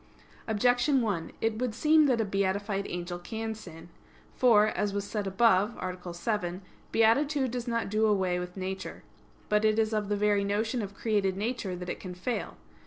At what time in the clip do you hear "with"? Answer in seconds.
8.39-8.57